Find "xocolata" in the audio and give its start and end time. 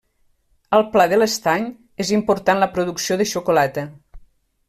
3.35-3.85